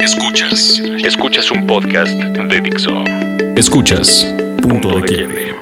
Escuchas. 0.00 0.80
Escuchas 1.04 1.50
un 1.50 1.66
podcast 1.66 2.10
de 2.12 2.60
Dixo. 2.62 3.04
Escuchas 3.54 4.34
Punto 4.62 4.98
de 4.98 5.02
Quiebre. 5.02 5.54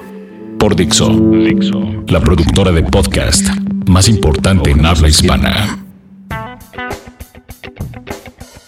Por 0.61 0.77
Dixo. 0.77 1.09
Dixo. 1.11 2.05
La 2.07 2.21
productora 2.21 2.71
de 2.71 2.85
podcast 2.85 3.49
más 3.89 4.09
importante 4.09 4.71
en 4.71 4.87
habla 4.87 5.09
hispana. 5.09 5.79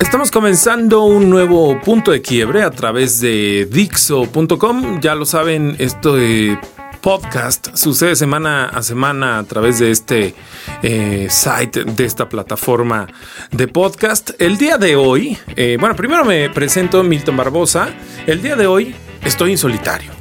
Estamos 0.01 0.33
comenzando 0.33 1.05
un 1.05 1.31
nuevo 1.31 1.81
punto 1.81 2.11
de 2.11 2.21
quiebre 2.21 2.65
a 2.65 2.73
través 2.73 3.21
de 3.21 3.69
Dixo.com. 3.71 5.01
Ya 5.01 5.15
lo 5.15 5.25
saben, 5.25 5.77
esto 5.79 6.17
de 6.17 6.59
podcast 7.01 7.75
sucede 7.75 8.15
semana 8.17 8.67
a 8.67 8.83
semana 8.83 9.39
a 9.39 9.45
través 9.45 9.79
de 9.79 9.91
este 9.91 10.35
eh, 10.83 11.29
site, 11.31 11.85
de 11.85 12.05
esta 12.05 12.29
plataforma 12.29 13.07
de 13.51 13.69
podcast. 13.69 14.31
El 14.39 14.59
día 14.59 14.77
de 14.77 14.97
hoy, 14.97 15.39
eh, 15.57 15.77
bueno, 15.81 15.97
primero 15.97 16.25
me 16.25 16.51
presento 16.51 17.03
Milton 17.03 17.37
Barbosa. 17.37 17.89
El 18.27 18.43
día 18.43 18.57
de 18.57 18.67
hoy 18.67 18.95
estoy 19.25 19.53
en 19.53 19.59
solitario. 19.59 20.13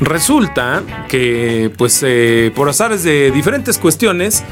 Resulta 0.00 0.82
que, 1.08 1.70
pues, 1.76 2.02
eh, 2.06 2.52
por 2.54 2.68
azares 2.68 3.02
de 3.02 3.30
diferentes 3.30 3.78
cuestiones, 3.78 4.44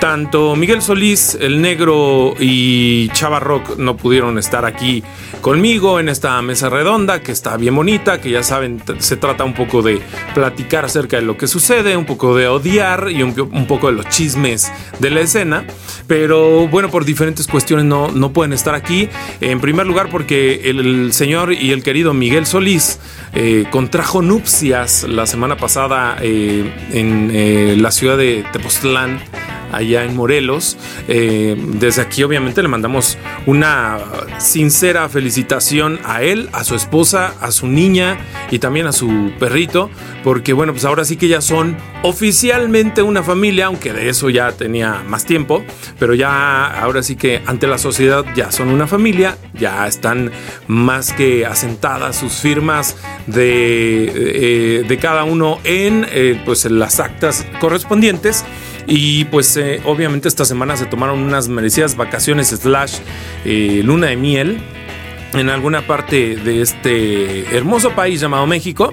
tanto 0.00 0.56
Miguel 0.56 0.82
Solís, 0.82 1.36
el 1.40 1.60
negro 1.60 2.34
y 2.38 3.08
Chava 3.10 3.40
Rock 3.40 3.76
no 3.78 3.96
pudieron 3.96 4.38
estar 4.38 4.64
aquí 4.64 5.02
conmigo 5.40 6.00
en 6.00 6.08
esta 6.08 6.40
mesa 6.42 6.68
redonda 6.68 7.20
que 7.20 7.32
está 7.32 7.56
bien 7.56 7.74
bonita, 7.74 8.20
que 8.20 8.30
ya 8.30 8.42
saben, 8.42 8.82
se 8.98 9.16
trata 9.16 9.44
un 9.44 9.54
poco 9.54 9.82
de 9.82 10.00
platicar 10.34 10.84
acerca 10.84 11.16
de 11.16 11.22
lo 11.22 11.36
que 11.36 11.46
sucede, 11.46 11.96
un 11.96 12.04
poco 12.04 12.34
de 12.34 12.48
odiar 12.48 13.10
y 13.10 13.22
un, 13.22 13.34
poco 13.66 13.86
de 13.88 13.94
los 13.94 14.08
chismes 14.08 14.72
de 14.98 15.10
la 15.10 15.20
escena. 15.20 15.64
Pero 16.06 16.68
bueno, 16.68 16.90
por 16.90 17.04
diferentes 17.04 17.46
cuestiones 17.46 17.86
no, 17.86 18.10
no 18.10 18.32
pueden 18.32 18.52
estar 18.52 18.74
aquí. 18.74 19.08
En 19.40 19.60
primer 19.60 19.86
lugar 19.86 20.08
porque 20.10 20.62
el, 20.64 21.12
señor 21.12 21.52
y 21.52 21.72
el 21.72 21.82
querido 21.82 22.12
Miguel 22.14 22.46
Solís 22.46 22.98
eh, 23.34 23.66
contrajo 23.70 24.22
nupcias 24.22 25.04
la 25.04 25.26
semana 25.26 25.56
pasada 25.56 26.16
eh, 26.20 26.72
en 26.92 27.30
eh, 27.32 27.76
la 27.78 27.90
ciudad 27.90 28.16
de 28.16 28.44
Tepoztlán 28.52 29.20
allá 29.72 30.04
en 30.04 30.16
Morelos. 30.16 30.76
Eh, 31.08 31.56
desde 31.74 32.02
aquí 32.02 32.22
obviamente 32.22 32.62
le 32.62 32.68
mandamos 32.68 33.18
una 33.46 33.98
sincera 34.38 35.08
felicitación 35.08 35.98
a 36.04 36.22
él, 36.22 36.48
a 36.52 36.64
su 36.64 36.74
esposa, 36.74 37.34
a 37.40 37.50
su 37.50 37.66
niña 37.66 38.18
y 38.50 38.58
también 38.58 38.86
a 38.86 38.92
su 38.92 39.32
perrito, 39.38 39.90
porque 40.24 40.52
bueno, 40.52 40.72
pues 40.72 40.84
ahora 40.84 41.04
sí 41.04 41.16
que 41.16 41.28
ya 41.28 41.40
son 41.40 41.76
oficialmente 42.02 43.02
una 43.02 43.22
familia, 43.22 43.66
aunque 43.66 43.92
de 43.92 44.08
eso 44.08 44.30
ya 44.30 44.52
tenía 44.52 45.02
más 45.06 45.24
tiempo, 45.24 45.64
pero 45.98 46.14
ya 46.14 46.66
ahora 46.66 47.02
sí 47.02 47.16
que 47.16 47.42
ante 47.46 47.66
la 47.66 47.78
sociedad 47.78 48.24
ya 48.34 48.52
son 48.52 48.68
una 48.68 48.86
familia, 48.86 49.36
ya 49.54 49.86
están 49.86 50.30
más 50.66 51.12
que 51.12 51.46
asentadas 51.46 52.16
sus 52.16 52.34
firmas 52.34 52.96
de, 53.26 54.82
eh, 54.88 54.98
cada 55.00 55.24
uno 55.24 55.58
en 55.64 56.06
eh, 56.10 56.40
pues 56.44 56.64
las 56.70 57.00
actas 57.00 57.46
correspondientes. 57.60 58.44
Y 58.86 59.24
pues 59.26 59.56
eh, 59.56 59.80
obviamente 59.84 60.28
esta 60.28 60.44
semana 60.44 60.76
se 60.76 60.86
tomaron 60.86 61.20
unas 61.20 61.48
merecidas 61.48 61.96
vacaciones 61.96 62.48
slash 62.48 62.98
eh, 63.44 63.82
luna 63.84 64.08
de 64.08 64.16
miel 64.16 64.58
en 65.38 65.50
alguna 65.50 65.86
parte 65.86 66.36
de 66.36 66.62
este 66.62 67.56
hermoso 67.56 67.90
país 67.90 68.20
llamado 68.20 68.46
México. 68.46 68.90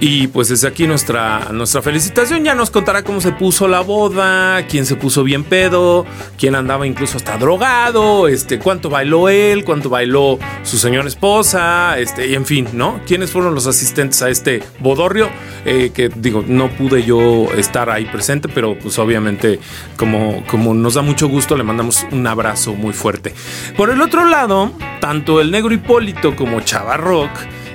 Y 0.00 0.28
pues 0.28 0.48
desde 0.48 0.68
aquí 0.68 0.86
nuestra, 0.86 1.48
nuestra 1.52 1.82
felicitación. 1.82 2.44
Ya 2.44 2.54
nos 2.54 2.70
contará 2.70 3.02
cómo 3.02 3.20
se 3.20 3.32
puso 3.32 3.66
la 3.66 3.80
boda, 3.80 4.64
quién 4.68 4.86
se 4.86 4.94
puso 4.94 5.24
bien 5.24 5.42
pedo, 5.42 6.06
quién 6.38 6.54
andaba 6.54 6.86
incluso 6.86 7.16
hasta 7.16 7.36
drogado, 7.36 8.28
este, 8.28 8.58
cuánto 8.60 8.90
bailó 8.90 9.28
él, 9.28 9.64
cuánto 9.64 9.88
bailó 9.88 10.38
su 10.62 10.78
señora 10.78 11.08
esposa, 11.08 11.98
este, 11.98 12.28
y 12.28 12.34
en 12.34 12.46
fin, 12.46 12.68
¿no? 12.72 13.00
¿Quiénes 13.06 13.30
fueron 13.30 13.54
los 13.54 13.66
asistentes 13.66 14.22
a 14.22 14.30
este 14.30 14.62
bodorrio? 14.78 15.28
Eh, 15.64 15.90
que 15.92 16.08
digo, 16.08 16.44
no 16.46 16.70
pude 16.70 17.02
yo 17.02 17.48
estar 17.56 17.90
ahí 17.90 18.04
presente, 18.04 18.48
pero 18.48 18.78
pues 18.78 18.98
obviamente 18.98 19.58
como, 19.96 20.44
como 20.46 20.74
nos 20.74 20.94
da 20.94 21.02
mucho 21.02 21.28
gusto, 21.28 21.56
le 21.56 21.64
mandamos 21.64 22.06
un 22.12 22.26
abrazo 22.26 22.74
muy 22.74 22.92
fuerte. 22.92 23.34
Por 23.76 23.90
el 23.90 24.00
otro 24.00 24.26
lado, 24.26 24.72
tanto 25.00 25.40
el 25.40 25.50
negro 25.50 25.72
Hipólito 25.72 26.36
como 26.36 26.60
Chavarrock 26.60 27.30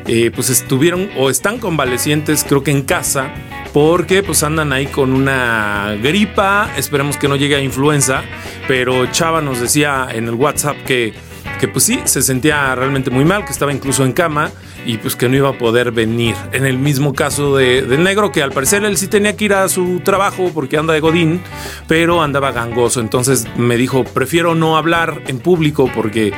eh, 0.07 0.31
pues 0.34 0.50
estuvieron 0.50 1.09
o 1.17 1.29
están 1.29 1.59
convalecientes 1.59 2.44
creo 2.44 2.63
que 2.63 2.72
en 2.72 2.81
casa 2.81 3.34
porque 3.73 4.22
pues 4.22 4.44
andan 4.44 4.72
ahí 4.72 4.85
con 4.85 5.13
una 5.13 5.97
gripa, 6.01 6.69
esperemos 6.78 7.17
que 7.17 7.28
no 7.28 7.35
llegue 7.35 7.56
a 7.56 7.61
influenza, 7.61 8.23
pero 8.67 9.07
Chava 9.07 9.41
nos 9.41 9.59
decía 9.59 10.07
en 10.11 10.28
el 10.28 10.35
WhatsApp 10.35 10.78
que, 10.85 11.13
que 11.59 11.67
pues 11.67 11.84
sí, 11.84 12.00
se 12.06 12.22
sentía 12.22 12.75
realmente 12.75 13.09
muy 13.09 13.25
mal, 13.25 13.45
que 13.45 13.51
estaba 13.51 13.73
incluso 13.73 14.05
en 14.05 14.13
cama 14.13 14.51
y 14.85 14.97
pues 15.00 15.16
que 15.16 15.28
no 15.28 15.35
iba 15.35 15.50
a 15.50 15.57
poder 15.57 15.91
venir. 15.91 16.35
En 16.51 16.67
el 16.67 16.78
mismo 16.78 17.13
caso 17.13 17.57
de, 17.57 17.81
del 17.81 18.03
negro, 18.03 18.31
que 18.31 18.44
al 18.44 18.51
parecer 18.51 18.84
él 18.84 18.95
sí 18.95 19.07
tenía 19.07 19.35
que 19.35 19.45
ir 19.45 19.53
a 19.53 19.67
su 19.67 20.01
trabajo 20.01 20.51
porque 20.53 20.78
anda 20.78 20.94
de 20.94 21.00
Godín, 21.00 21.41
pero 21.88 22.22
andaba 22.22 22.51
gangoso. 22.51 23.00
Entonces 23.00 23.47
me 23.57 23.75
dijo, 23.75 24.03
prefiero 24.03 24.53
no 24.53 24.78
hablar 24.78 25.23
en 25.25 25.40
público 25.40 25.90
porque 25.95 26.31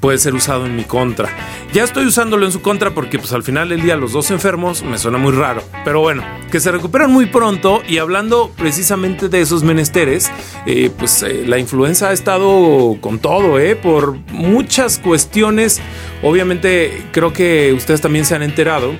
puede 0.00 0.18
ser 0.18 0.34
usado 0.34 0.66
en 0.66 0.76
mi 0.76 0.84
contra. 0.84 1.28
Ya 1.72 1.84
estoy 1.84 2.06
usándolo 2.06 2.46
en 2.46 2.52
su 2.52 2.62
contra 2.62 2.94
porque 2.94 3.18
pues 3.18 3.32
al 3.32 3.42
final 3.42 3.68
del 3.68 3.82
día 3.82 3.96
los 3.96 4.12
dos 4.12 4.30
enfermos 4.30 4.82
me 4.82 4.98
suena 4.98 5.18
muy 5.18 5.32
raro. 5.32 5.62
Pero 5.84 6.00
bueno, 6.00 6.22
que 6.50 6.60
se 6.60 6.70
recuperan 6.72 7.12
muy 7.12 7.26
pronto 7.26 7.82
y 7.88 7.98
hablando 7.98 8.50
precisamente 8.56 9.28
de 9.28 9.40
esos 9.40 9.62
menesteres, 9.62 10.30
eh, 10.66 10.90
pues 10.96 11.22
eh, 11.22 11.44
la 11.46 11.58
influenza 11.58 12.10
ha 12.10 12.12
estado 12.12 12.96
con 13.00 13.18
todo, 13.18 13.58
¿eh? 13.58 13.76
Por 13.76 14.16
muchas 14.32 14.98
cuestiones. 14.98 15.80
Obviamente 16.22 17.02
creo 17.12 17.32
que 17.32 17.72
ustedes 17.72 18.00
también 18.00 18.24
se 18.24 18.34
han 18.34 18.42
enterado 18.42 18.94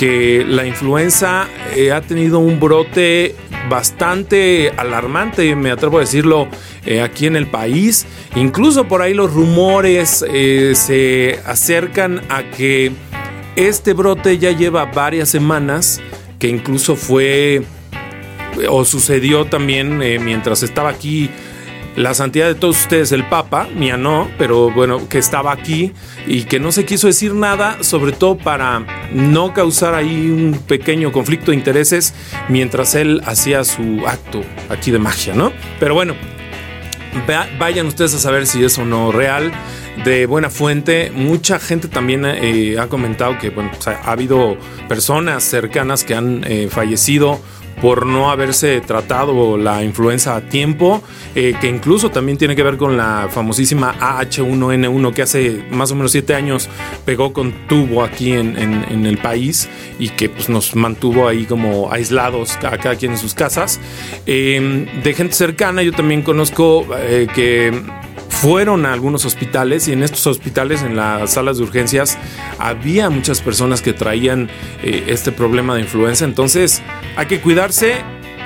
que 0.00 0.46
la 0.48 0.64
influenza 0.64 1.46
eh, 1.76 1.92
ha 1.92 2.00
tenido 2.00 2.38
un 2.38 2.58
brote 2.58 3.36
bastante 3.68 4.72
alarmante, 4.76 5.54
me 5.56 5.70
atrevo 5.70 5.98
a 5.98 6.00
decirlo, 6.00 6.48
eh, 6.86 7.00
aquí 7.02 7.26
en 7.26 7.36
el 7.36 7.46
país. 7.46 8.06
Incluso 8.36 8.88
por 8.88 9.02
ahí 9.02 9.14
los 9.14 9.32
rumores 9.32 10.24
eh, 10.28 10.72
se 10.74 11.40
acercan 11.44 12.22
a 12.28 12.50
que 12.50 12.92
este 13.56 13.92
brote 13.92 14.38
ya 14.38 14.52
lleva 14.52 14.86
varias 14.86 15.28
semanas, 15.28 16.00
que 16.38 16.48
incluso 16.48 16.96
fue 16.96 17.62
o 18.68 18.84
sucedió 18.84 19.44
también 19.44 19.98
mientras 19.98 20.62
estaba 20.62 20.88
aquí 20.90 21.30
la 22.00 22.14
santidad 22.14 22.46
de 22.46 22.54
todos 22.54 22.80
ustedes, 22.80 23.12
el 23.12 23.28
Papa, 23.28 23.68
mía 23.74 23.96
no, 23.96 24.30
pero 24.38 24.70
bueno, 24.70 25.06
que 25.08 25.18
estaba 25.18 25.52
aquí 25.52 25.92
y 26.26 26.44
que 26.44 26.58
no 26.58 26.72
se 26.72 26.86
quiso 26.86 27.06
decir 27.06 27.34
nada, 27.34 27.82
sobre 27.82 28.12
todo 28.12 28.38
para 28.38 28.86
no 29.12 29.52
causar 29.52 29.94
ahí 29.94 30.30
un 30.30 30.58
pequeño 30.66 31.12
conflicto 31.12 31.50
de 31.50 31.58
intereses 31.58 32.14
mientras 32.48 32.94
él 32.94 33.20
hacía 33.26 33.64
su 33.64 34.02
acto 34.06 34.40
aquí 34.70 34.90
de 34.90 34.98
magia, 34.98 35.34
¿no? 35.34 35.52
Pero 35.78 35.94
bueno, 35.94 36.14
vayan 37.58 37.86
ustedes 37.86 38.14
a 38.14 38.18
saber 38.18 38.46
si 38.46 38.64
es 38.64 38.78
o 38.78 38.84
no 38.84 39.12
real 39.12 39.52
de 40.04 40.24
buena 40.26 40.48
fuente. 40.48 41.10
Mucha 41.14 41.58
gente 41.58 41.88
también 41.88 42.24
eh, 42.24 42.76
ha 42.78 42.86
comentado 42.86 43.38
que 43.38 43.50
bueno, 43.50 43.70
ha 43.86 44.10
habido 44.10 44.56
personas 44.88 45.44
cercanas 45.44 46.04
que 46.04 46.14
han 46.14 46.44
eh, 46.44 46.68
fallecido 46.70 47.40
por 47.80 48.06
no 48.06 48.30
haberse 48.30 48.80
tratado 48.80 49.56
la 49.56 49.82
influenza 49.82 50.36
a 50.36 50.40
tiempo, 50.42 51.02
eh, 51.34 51.54
que 51.60 51.68
incluso 51.68 52.10
también 52.10 52.38
tiene 52.38 52.56
que 52.56 52.62
ver 52.62 52.76
con 52.76 52.96
la 52.96 53.28
famosísima 53.30 53.94
AH1N1 53.98 55.12
que 55.12 55.22
hace 55.22 55.64
más 55.70 55.90
o 55.90 55.94
menos 55.94 56.12
siete 56.12 56.34
años 56.34 56.68
pegó 57.04 57.32
con 57.32 57.66
tubo 57.66 58.02
aquí 58.02 58.32
en, 58.32 58.50
el 58.90 59.18
país 59.18 59.68
y 59.98 60.10
que 60.10 60.28
pues, 60.28 60.48
nos 60.48 60.74
mantuvo 60.74 61.26
ahí 61.26 61.44
como 61.44 61.90
aislados 61.92 62.56
a 62.56 62.76
cada 62.78 62.96
quien 62.96 63.12
en 63.12 63.18
sus 63.18 63.34
casas. 63.34 63.80
Em, 64.26 64.86
de 65.02 65.14
gente 65.14 65.34
cercana, 65.34 65.82
yo 65.82 65.92
también 65.92 66.22
conozco 66.22 66.86
eh, 66.96 67.26
que 67.34 67.72
fueron 68.40 68.86
a 68.86 68.94
algunos 68.94 69.26
hospitales 69.26 69.86
y 69.86 69.92
en 69.92 70.02
estos 70.02 70.26
hospitales, 70.26 70.80
en 70.82 70.96
las 70.96 71.34
salas 71.34 71.58
de 71.58 71.64
urgencias, 71.64 72.16
había 72.58 73.10
muchas 73.10 73.42
personas 73.42 73.82
que 73.82 73.92
traían 73.92 74.48
eh, 74.82 75.04
este 75.08 75.30
problema 75.30 75.74
de 75.74 75.82
influenza. 75.82 76.24
Entonces 76.24 76.82
hay 77.16 77.26
que 77.26 77.40
cuidarse. 77.42 77.96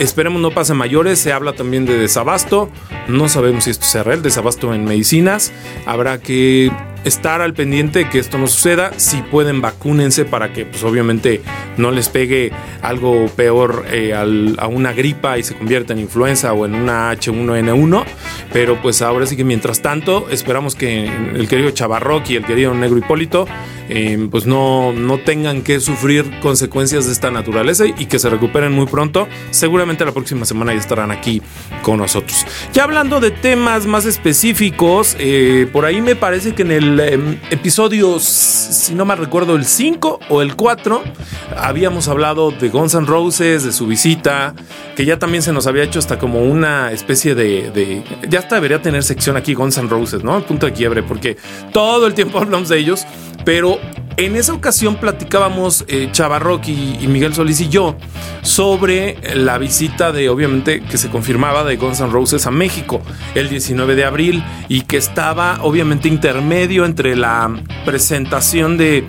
Esperemos 0.00 0.42
no 0.42 0.50
pase 0.50 0.74
mayores. 0.74 1.20
Se 1.20 1.32
habla 1.32 1.52
también 1.52 1.86
de 1.86 1.96
desabasto. 1.96 2.70
No 3.06 3.28
sabemos 3.28 3.64
si 3.64 3.70
esto 3.70 3.84
sea 3.84 4.02
real. 4.02 4.20
Desabasto 4.20 4.74
en 4.74 4.84
medicinas. 4.84 5.52
Habrá 5.86 6.18
que 6.18 6.72
estar 7.04 7.40
al 7.40 7.54
pendiente 7.54 8.00
de 8.00 8.08
que 8.08 8.18
esto 8.18 8.38
no 8.38 8.46
suceda. 8.46 8.92
Si 8.96 9.22
pueden, 9.22 9.60
vacúnense 9.60 10.24
para 10.24 10.52
que, 10.52 10.66
pues 10.66 10.82
obviamente, 10.84 11.40
no 11.76 11.90
les 11.90 12.08
pegue 12.08 12.52
algo 12.82 13.26
peor 13.36 13.84
eh, 13.90 14.14
a 14.14 14.66
una 14.66 14.92
gripa 14.92 15.38
y 15.38 15.42
se 15.42 15.54
convierta 15.54 15.92
en 15.92 16.00
influenza 16.00 16.52
o 16.52 16.66
en 16.66 16.74
una 16.74 17.12
H1N1. 17.12 18.04
Pero 18.52 18.80
pues 18.80 19.02
ahora 19.02 19.26
sí 19.26 19.36
que 19.36 19.44
mientras 19.44 19.82
tanto, 19.82 20.28
esperamos 20.30 20.74
que 20.74 21.04
el 21.04 21.48
querido 21.48 21.70
Chavarroc 21.70 22.28
y 22.30 22.36
el 22.36 22.44
querido 22.44 22.74
Negro 22.74 22.98
Hipólito 22.98 23.46
eh, 23.88 24.28
pues 24.30 24.46
no, 24.46 24.92
no 24.92 25.18
tengan 25.18 25.62
que 25.62 25.80
sufrir 25.80 26.40
consecuencias 26.40 27.06
de 27.06 27.12
esta 27.12 27.30
naturaleza 27.30 27.86
y 27.86 28.06
que 28.06 28.18
se 28.18 28.30
recuperen 28.30 28.72
muy 28.72 28.86
pronto. 28.86 29.26
Seguramente 29.50 30.04
la 30.04 30.12
próxima 30.12 30.44
semana 30.44 30.72
ya 30.72 30.80
estarán 30.80 31.10
aquí 31.10 31.42
con 31.82 31.98
nosotros. 31.98 32.46
Ya 32.72 32.84
hablando 32.84 33.20
de 33.20 33.30
temas 33.30 33.86
más 33.86 34.04
específicos, 34.04 35.16
eh, 35.18 35.68
por 35.72 35.84
ahí 35.84 36.00
me 36.00 36.14
parece 36.14 36.54
que 36.54 36.62
en 36.62 36.70
el 36.70 36.84
el 36.84 37.00
em, 37.00 37.38
episodio, 37.50 38.18
si 38.20 38.94
no 38.94 39.04
me 39.04 39.16
recuerdo, 39.16 39.56
el 39.56 39.64
5 39.64 40.20
o 40.28 40.42
el 40.42 40.54
4, 40.54 41.02
habíamos 41.56 42.08
hablado 42.08 42.50
de 42.50 42.68
Guns 42.68 42.94
N' 42.94 43.06
Roses, 43.06 43.64
de 43.64 43.72
su 43.72 43.86
visita, 43.86 44.54
que 44.96 45.04
ya 45.04 45.18
también 45.18 45.42
se 45.42 45.52
nos 45.52 45.66
había 45.66 45.82
hecho 45.82 45.98
hasta 45.98 46.18
como 46.18 46.42
una 46.42 46.92
especie 46.92 47.34
de. 47.34 48.02
ya 48.28 48.40
hasta 48.40 48.56
debería 48.56 48.82
tener 48.82 49.02
sección 49.02 49.36
aquí 49.36 49.54
Guns 49.54 49.78
N' 49.78 49.88
Roses, 49.88 50.22
¿no? 50.22 50.36
El 50.36 50.44
punto 50.44 50.66
de 50.66 50.72
quiebre, 50.72 51.02
porque 51.02 51.36
todo 51.72 52.06
el 52.06 52.14
tiempo 52.14 52.38
hablamos 52.42 52.68
de 52.68 52.78
ellos, 52.78 53.06
pero 53.44 53.78
en 54.16 54.36
esa 54.36 54.52
ocasión 54.52 54.96
platicábamos 54.96 55.84
eh, 55.88 56.10
y, 56.66 57.06
Miguel 57.08 57.34
Solís 57.34 57.60
y 57.60 57.68
yo 57.68 57.96
sobre 58.42 59.18
la 59.34 59.58
visita 59.58 60.12
de, 60.12 60.28
obviamente, 60.28 60.82
que 60.82 60.98
se 60.98 61.10
confirmaba 61.10 61.64
de 61.64 61.76
Guns 61.76 62.00
N' 62.00 62.10
Roses 62.10 62.46
a 62.46 62.50
México 62.50 63.02
el 63.34 63.48
19 63.48 63.96
de 63.96 64.04
abril 64.04 64.44
y 64.68 64.82
que 64.82 64.96
estaba, 64.96 65.58
obviamente, 65.62 66.08
intermedio 66.08 66.84
entre 66.84 67.16
la 67.16 67.52
presentación 67.84 68.76
de, 68.76 69.04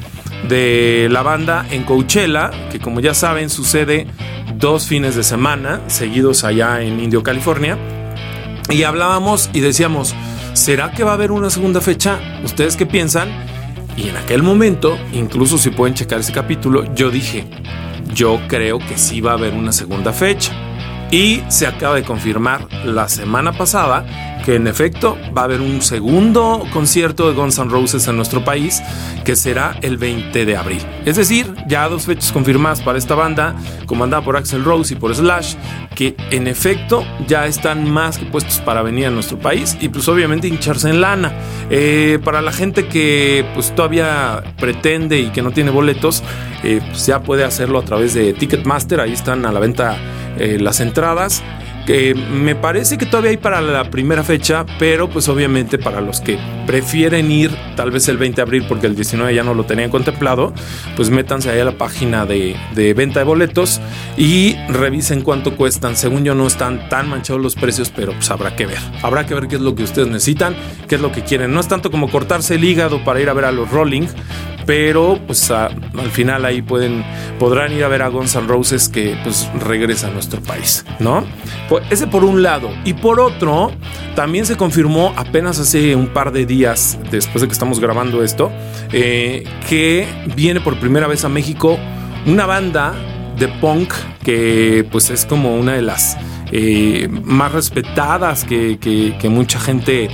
de 0.49 1.07
la 1.11 1.21
banda 1.21 1.65
en 1.69 1.83
Coachella, 1.83 2.49
que 2.71 2.79
como 2.79 2.99
ya 2.99 3.13
saben 3.13 3.49
sucede 3.49 4.07
dos 4.57 4.87
fines 4.87 5.15
de 5.15 5.23
semana 5.23 5.81
seguidos 5.87 6.43
allá 6.43 6.81
en 6.81 6.99
Indio, 6.99 7.21
California, 7.21 7.77
y 8.71 8.83
hablábamos 8.83 9.51
y 9.53 9.59
decíamos, 9.59 10.15
¿será 10.53 10.91
que 10.91 11.03
va 11.03 11.11
a 11.11 11.13
haber 11.13 11.31
una 11.31 11.51
segunda 11.51 11.81
fecha? 11.81 12.19
¿Ustedes 12.43 12.75
qué 12.75 12.87
piensan? 12.87 13.29
Y 13.97 14.09
en 14.09 14.17
aquel 14.17 14.43
momento, 14.43 14.97
incluso 15.13 15.57
si 15.57 15.69
pueden 15.69 15.95
checar 15.95 16.19
ese 16.19 16.33
capítulo, 16.33 16.93
yo 16.95 17.09
dije, 17.11 17.45
yo 18.13 18.39
creo 18.47 18.79
que 18.79 18.97
sí 18.97 19.21
va 19.21 19.31
a 19.31 19.35
haber 19.35 19.53
una 19.53 19.71
segunda 19.71 20.11
fecha. 20.11 20.51
Y 21.11 21.43
se 21.47 21.67
acaba 21.67 21.95
de 21.95 22.03
confirmar 22.03 22.67
la 22.83 23.07
semana 23.07 23.53
pasada 23.53 24.05
que 24.45 24.55
en 24.55 24.67
efecto 24.67 25.17
va 25.35 25.41
a 25.41 25.45
haber 25.45 25.59
un 25.59 25.81
segundo 25.81 26.63
concierto 26.71 27.27
de 27.27 27.33
Guns 27.33 27.57
N' 27.57 27.69
Roses 27.69 28.07
en 28.07 28.15
nuestro 28.15 28.45
país 28.45 28.81
que 29.23 29.35
será 29.35 29.75
el 29.81 29.97
20 29.97 30.45
de 30.45 30.55
abril. 30.55 30.81
Es 31.03 31.15
decir, 31.15 31.51
ya 31.67 31.89
dos 31.89 32.05
fechas 32.05 32.31
confirmadas 32.31 32.81
para 32.81 32.99
esta 32.99 33.15
banda, 33.15 33.55
comandada 33.87 34.23
por 34.23 34.37
Axel 34.37 34.63
Rose 34.63 34.93
y 34.93 34.97
por 34.97 35.15
Slash, 35.15 35.55
que 35.95 36.15
en 36.29 36.47
efecto 36.47 37.03
ya 37.27 37.47
están 37.47 37.89
más 37.89 38.19
que 38.19 38.25
puestos 38.25 38.59
para 38.59 38.83
venir 38.83 39.07
a 39.07 39.09
nuestro 39.09 39.39
país 39.39 39.75
y 39.81 39.89
pues 39.89 40.07
obviamente 40.07 40.47
hincharse 40.47 40.89
en 40.91 41.01
lana. 41.01 41.33
Eh, 41.71 42.19
para 42.23 42.41
la 42.41 42.51
gente 42.51 42.85
que 42.87 43.43
pues 43.55 43.73
todavía 43.73 44.43
pretende 44.59 45.19
y 45.19 45.29
que 45.31 45.41
no 45.41 45.51
tiene 45.51 45.71
boletos, 45.71 46.21
eh, 46.63 46.81
pues 46.87 47.07
ya 47.07 47.23
puede 47.23 47.43
hacerlo 47.43 47.79
a 47.79 47.83
través 47.83 48.13
de 48.13 48.33
Ticketmaster, 48.33 48.99
ahí 48.99 49.13
están 49.13 49.45
a 49.45 49.51
la 49.51 49.59
venta 49.59 49.97
eh, 50.37 50.57
las 50.59 50.81
entradas 50.81 51.41
que 51.85 52.15
me 52.15 52.55
parece 52.55 52.97
que 52.97 53.05
todavía 53.05 53.31
hay 53.31 53.37
para 53.37 53.61
la 53.61 53.89
primera 53.89 54.23
fecha, 54.23 54.65
pero 54.79 55.09
pues 55.09 55.29
obviamente 55.29 55.77
para 55.77 56.01
los 56.01 56.19
que 56.19 56.39
prefieren 56.65 57.31
ir 57.31 57.51
tal 57.75 57.91
vez 57.91 58.07
el 58.07 58.17
20 58.17 58.35
de 58.35 58.41
abril 58.41 58.65
porque 58.67 58.87
el 58.87 58.95
19 58.95 59.33
ya 59.33 59.43
no 59.43 59.53
lo 59.53 59.65
tenían 59.65 59.89
contemplado, 59.91 60.53
pues 60.95 61.09
métanse 61.09 61.49
ahí 61.49 61.59
a 61.59 61.65
la 61.65 61.77
página 61.77 62.25
de, 62.25 62.55
venta 62.95 63.19
de 63.19 63.25
boletos 63.25 63.79
y 64.17 64.55
revisen 64.67 65.21
cuánto 65.21 65.55
cuestan. 65.55 65.95
Según 65.95 66.23
yo 66.23 66.35
no 66.35 66.47
están 66.47 66.89
tan 66.89 67.09
manchados 67.09 67.41
los 67.41 67.55
precios, 67.55 67.91
pero 67.95 68.13
pues 68.13 68.29
habrá 68.31 68.55
que 68.55 68.65
ver. 68.65 68.79
Habrá 69.03 69.25
que 69.25 69.35
ver 69.35 69.47
qué 69.47 69.55
es 69.55 69.61
lo 69.61 69.75
que 69.75 69.83
ustedes 69.83 70.07
necesitan, 70.07 70.55
qué 70.87 70.95
es 70.95 71.01
lo 71.01 71.11
que 71.11 71.23
quieren. 71.23 71.53
No 71.53 71.59
es 71.59 71.67
tanto 71.67 71.91
como 71.91 72.09
cortarse 72.09 72.55
el 72.55 72.63
hígado 72.63 73.03
para 73.03 73.21
ir 73.21 73.29
a 73.29 73.33
ver 73.33 73.45
a 73.45 73.51
los 73.51 73.69
Rolling, 73.69 74.07
pero 74.65 75.19
pues 75.25 75.51
al 75.51 76.11
final 76.11 76.45
ahí 76.45 76.61
pueden 76.61 77.03
podrán 77.39 77.73
ir 77.73 77.83
a 77.83 77.87
ver 77.87 78.01
a 78.01 78.07
Guns 78.07 78.35
N' 78.35 78.47
Roses 78.47 78.89
que 78.89 79.17
pues 79.23 79.49
regresa 79.59 80.07
a 80.07 80.11
nuestro 80.11 80.41
país, 80.41 80.85
¿no? 80.99 81.23
Pues 81.69 81.83
ese 81.89 82.07
por 82.07 82.23
un 82.23 82.43
lado 82.43 82.69
y 82.83 82.93
por 82.93 83.19
otro 83.19 83.71
también 84.15 84.45
se 84.45 84.57
confirmó 84.57 85.13
apenas 85.15 85.59
hace 85.59 85.95
un 85.95 86.07
par 86.07 86.31
de 86.31 86.45
días 86.45 86.97
después 87.11 87.41
de 87.41 87.47
que 87.47 87.53
estamos 87.53 87.79
grabando 87.79 88.23
esto 88.23 88.51
eh, 88.91 89.43
que 89.69 90.07
viene 90.35 90.61
por 90.61 90.79
primera 90.79 91.07
vez 91.07 91.25
a 91.25 91.29
México 91.29 91.77
una 92.25 92.45
banda 92.45 92.93
de 93.37 93.47
punk 93.47 93.93
que 94.23 94.87
pues 94.91 95.09
es 95.09 95.25
como 95.25 95.55
una 95.55 95.73
de 95.73 95.81
las 95.81 96.17
eh, 96.51 97.07
más 97.23 97.51
respetadas 97.51 98.45
que, 98.45 98.77
que 98.79 99.29
mucha 99.29 99.59
gente 99.59 100.09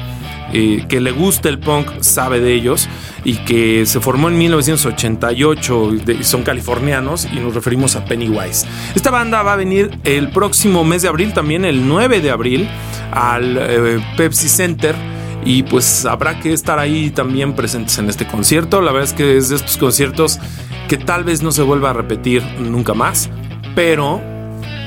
eh, 0.54 0.86
que 0.88 1.00
le 1.00 1.12
gusta 1.12 1.50
el 1.50 1.60
punk 1.60 2.02
sabe 2.02 2.40
de 2.40 2.54
ellos 2.54 2.90
y 3.24 3.36
que 3.38 3.86
se 3.86 4.00
formó 4.00 4.30
en 4.30 4.38
1988 4.38 5.92
y 6.20 6.24
son 6.24 6.44
californianos 6.44 7.28
y 7.32 7.40
nos 7.40 7.54
referimos 7.54 7.96
a 7.96 8.06
Pennywise. 8.06 8.66
Esta 8.96 9.12
banda 9.12 9.44
va 9.44 9.54
a 9.54 9.56
venir 9.56 9.92
el 10.04 10.30
próximo 10.30 10.84
mes 10.84 11.02
de 11.02 11.08
abril, 11.08 11.34
también 11.34 11.66
el 11.66 11.88
9 11.88 12.22
de 12.22 12.32
abril, 12.32 12.70
al 13.12 13.58
eh, 13.60 14.00
Pepsi 14.18 14.50
Center 14.50 14.96
y 15.44 15.64
pues 15.64 16.06
habrá 16.06 16.40
que 16.40 16.54
estar 16.54 16.80
ahí 16.80 17.10
también 17.10 17.54
presentes 17.54 17.98
en 17.98 18.10
este 18.10 18.28
concierto. 18.28 18.82
La 18.82 18.92
verdad 18.92 19.10
es 19.10 19.14
que 19.14 19.38
es 19.38 19.50
de 19.50 19.56
estos 19.56 19.78
conciertos 19.78 20.40
que 20.88 20.98
tal 20.98 21.24
vez 21.24 21.42
no 21.42 21.52
se 21.52 21.62
vuelva 21.62 21.92
a 21.92 21.94
repetir 21.94 22.44
nunca 22.60 22.94
más, 22.94 23.30
pero 23.76 24.22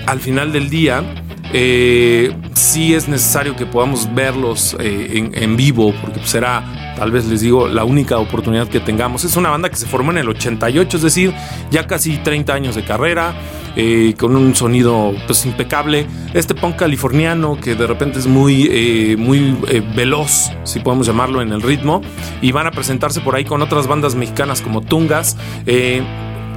al 0.07 0.21
final 0.21 0.53
del 0.53 0.69
día 0.69 1.24
eh, 1.57 2.37
sí 2.55 2.95
es 2.95 3.07
necesario 3.07 3.55
que 3.55 3.65
podamos 3.65 4.13
verlos 4.13 4.77
eh, 4.81 5.31
en, 5.33 5.57
vivo, 5.57 5.95
porque 6.01 6.19
será, 6.25 6.95
tal 6.97 7.13
vez 7.13 7.27
les 7.27 7.43
digo, 7.43 7.69
la 7.69 7.85
única 7.85 8.19
oportunidad 8.19 8.67
que 8.67 8.81
tengamos. 8.81 9.23
Es 9.23 9.37
una 9.37 9.51
banda 9.51 9.69
que 9.69 9.77
se 9.77 9.87
formó 9.87 10.11
en 10.11 10.19
el 10.19 10.29
88, 10.29 10.97
es 10.97 11.03
decir, 11.05 11.33
ya 11.71 11.87
casi 11.87 12.17
30 12.17 12.53
años 12.53 12.75
de 12.75 12.83
carrera, 12.83 13.35
eh, 13.77 14.15
con 14.19 14.35
un 14.35 14.57
sonido 14.57 15.15
pues 15.29 15.47
impecable. 15.47 16.09
Este 16.33 16.57
punk 16.57 16.75
californiano 16.75 17.57
que 17.61 17.77
de 17.77 17.87
repente 17.87 18.19
es 18.19 18.27
muy, 18.27 18.69
eh, 18.73 19.17
muy 19.17 19.57
veloz, 19.95 20.51
si 20.65 20.81
podemos 20.81 21.07
llamarlo, 21.07 21.41
en 21.41 21.53
el 21.53 21.63
ritmo, 21.63 22.03
y 22.43 22.51
van 22.51 22.67
a 22.67 22.73
presentarse 22.73 23.21
por 23.21 23.37
ahí 23.37 23.45
con 23.45 23.63
otras 23.63 23.87
bandas 23.87 24.17
mexicanas 24.17 24.61
como 24.61 24.81
Tungas 24.81 25.37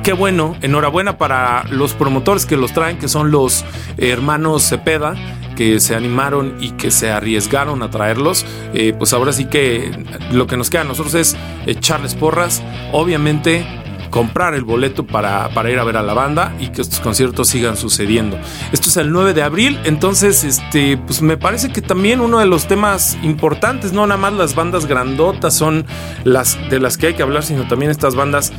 qué 0.03 0.13
bueno, 0.13 0.55
enhorabuena 0.61 1.17
para 1.17 1.63
los 1.69 1.93
promotores 1.93 2.45
que 2.45 2.57
los 2.57 2.73
traen, 2.73 2.97
que 2.97 3.07
son 3.07 3.31
los 3.31 3.65
hermanos 3.97 4.63
Cepeda, 4.67 5.15
que 5.55 5.79
se 5.79 5.95
animaron 5.95 6.55
y 6.61 6.71
que 6.71 6.91
se 6.91 7.11
arriesgaron 7.11 7.81
a 7.83 7.89
traerlos. 7.89 8.45
Eh, 8.73 8.93
pues 8.97 9.13
ahora 9.13 9.33
sí 9.33 9.45
que 9.45 9.91
lo 10.31 10.47
que 10.47 10.55
nos 10.55 10.69
queda 10.69 10.81
a 10.81 10.85
nosotros 10.85 11.15
es 11.15 11.35
echarles 11.65 12.15
porras, 12.15 12.63
obviamente 12.91 13.65
comprar 14.09 14.53
el 14.53 14.63
boleto 14.63 15.05
para, 15.05 15.49
para, 15.49 15.69
ir 15.69 15.79
a 15.79 15.83
ver 15.83 15.97
a 15.97 16.01
la 16.01 16.13
banda 16.13 16.53
y 16.59 16.69
que 16.69 16.81
estos 16.81 16.99
conciertos 16.99 17.49
sigan 17.49 17.77
sucediendo. 17.77 18.37
Esto 18.71 18.89
es 18.89 18.97
el 18.97 19.11
9 19.11 19.33
de 19.33 19.43
abril, 19.43 19.79
entonces 19.83 20.43
este, 20.43 20.97
pues 20.97 21.21
me 21.21 21.37
parece 21.37 21.71
que 21.71 21.81
también 21.81 22.21
uno 22.21 22.39
de 22.39 22.45
los 22.45 22.67
temas 22.67 23.17
importantes, 23.21 23.93
no 23.93 24.07
nada 24.07 24.19
más 24.19 24.33
las 24.33 24.55
bandas 24.55 24.85
grandotas 24.85 25.53
son 25.55 25.85
las 26.23 26.57
de 26.69 26.79
las 26.79 26.97
que 26.97 27.07
hay 27.07 27.13
que 27.13 27.23
hablar, 27.23 27.43
sino 27.43 27.67
también 27.67 27.91
estas 27.91 28.15
bandas 28.15 28.53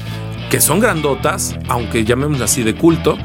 que 0.51 0.61
son 0.61 0.81
grandotas, 0.81 1.57
aunque 1.69 2.05
llamémoslas 2.05 2.51
así 2.51 2.63
de 2.63 2.75
culto, 2.75 3.19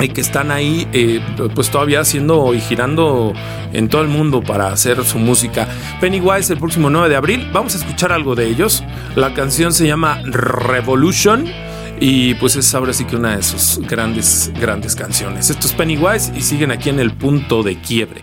y 0.00 0.08
que 0.08 0.20
están 0.20 0.50
ahí 0.50 0.88
eh, 0.92 1.20
pues 1.54 1.70
todavía 1.70 2.00
haciendo 2.00 2.54
y 2.54 2.60
girando 2.60 3.32
en 3.72 3.88
todo 3.88 4.02
el 4.02 4.08
mundo 4.08 4.42
para 4.42 4.68
hacer 4.68 5.04
su 5.04 5.18
música. 5.18 5.68
Pennywise 6.00 6.52
el 6.52 6.58
próximo 6.58 6.90
9 6.90 7.08
de 7.08 7.16
abril, 7.16 7.50
vamos 7.52 7.74
a 7.74 7.78
escuchar 7.78 8.12
algo 8.12 8.34
de 8.34 8.46
ellos. 8.46 8.82
La 9.14 9.34
canción 9.34 9.72
se 9.72 9.86
llama 9.86 10.22
Revolution 10.24 11.46
y 12.00 12.34
pues 12.34 12.56
es 12.56 12.74
ahora 12.74 12.94
sí 12.94 13.04
que 13.04 13.16
una 13.16 13.36
de 13.36 13.42
sus 13.42 13.78
grandes, 13.86 14.50
grandes 14.58 14.96
canciones. 14.96 15.50
Esto 15.50 15.66
es 15.66 15.74
Pennywise 15.74 16.32
y 16.34 16.40
siguen 16.40 16.70
aquí 16.70 16.88
en 16.88 16.98
el 16.98 17.12
punto 17.12 17.62
de 17.62 17.78
quiebre. 17.78 18.22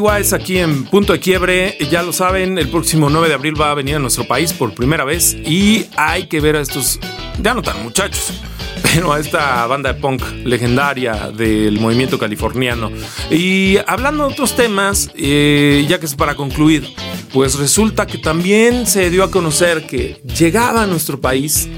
Pennywise 0.00 0.34
aquí 0.34 0.56
en 0.56 0.84
Punto 0.84 1.12
de 1.12 1.20
Quiebre. 1.20 1.76
Ya 1.90 2.02
lo 2.02 2.12
saben, 2.12 2.56
el 2.56 2.70
próximo 2.70 3.10
9 3.10 3.28
de 3.28 3.34
abril 3.34 3.60
va 3.60 3.70
a 3.70 3.74
venir 3.74 3.96
a 3.96 3.98
nuestro 3.98 4.24
país 4.24 4.52
por 4.54 4.72
primera 4.72 5.04
vez 5.04 5.34
y 5.34 5.86
hay 5.94 6.26
que 6.26 6.40
ver 6.40 6.56
a 6.56 6.60
estos, 6.60 6.98
ya 7.38 7.52
no 7.52 7.60
tan 7.60 7.82
muchachos, 7.82 8.32
pero 8.94 9.12
a 9.12 9.20
esta 9.20 9.66
banda 9.66 9.92
de 9.92 10.00
punk 10.00 10.22
legendaria 10.44 11.30
del 11.30 11.78
movimiento 11.80 12.18
californiano. 12.18 12.90
Y 13.30 13.76
hablando 13.86 14.26
de 14.26 14.32
otros 14.32 14.56
temas, 14.56 15.10
eh, 15.16 15.84
ya 15.86 16.00
que 16.00 16.06
es 16.06 16.14
para 16.14 16.34
concluir, 16.34 16.88
pues 17.32 17.58
resulta 17.58 18.06
que 18.06 18.18
también 18.18 18.86
se 18.86 19.10
dio 19.10 19.22
a 19.22 19.30
conocer 19.30 19.86
que 19.86 20.20
llegaba 20.36 20.82
a 20.82 20.86
nuestro 20.86 21.20
país 21.20 21.68